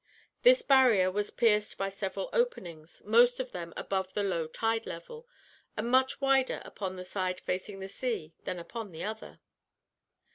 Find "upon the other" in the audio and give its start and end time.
8.57-9.41